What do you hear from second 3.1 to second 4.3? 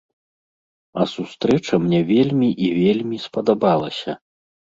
спадабалася.